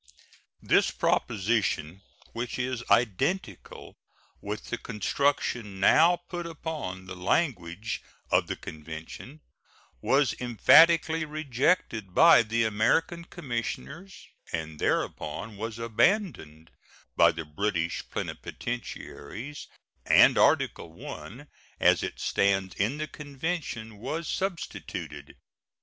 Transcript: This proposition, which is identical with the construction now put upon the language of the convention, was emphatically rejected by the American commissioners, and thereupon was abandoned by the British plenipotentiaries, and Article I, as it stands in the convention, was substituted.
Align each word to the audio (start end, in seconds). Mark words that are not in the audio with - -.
This 0.63 0.89
proposition, 0.89 2.01
which 2.33 2.57
is 2.57 2.83
identical 2.89 3.93
with 4.41 4.71
the 4.71 4.79
construction 4.79 5.79
now 5.79 6.17
put 6.27 6.47
upon 6.47 7.05
the 7.05 7.15
language 7.15 8.01
of 8.31 8.47
the 8.47 8.55
convention, 8.55 9.41
was 10.01 10.33
emphatically 10.39 11.23
rejected 11.23 12.15
by 12.15 12.41
the 12.41 12.63
American 12.63 13.25
commissioners, 13.25 14.25
and 14.51 14.79
thereupon 14.79 15.55
was 15.55 15.77
abandoned 15.77 16.71
by 17.15 17.31
the 17.31 17.45
British 17.45 18.01
plenipotentiaries, 18.09 19.67
and 20.03 20.35
Article 20.35 20.93
I, 21.07 21.45
as 21.79 22.01
it 22.01 22.19
stands 22.19 22.73
in 22.73 22.97
the 22.97 23.07
convention, 23.07 23.99
was 23.99 24.27
substituted. 24.27 25.35